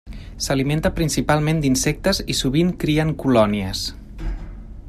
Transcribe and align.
S'alimenta 0.43 0.91
principalment 0.99 1.61
d'insectes 1.65 2.23
i 2.35 2.39
sovint 2.41 2.75
cria 2.85 3.07
en 3.11 3.15
colònies. 3.25 3.87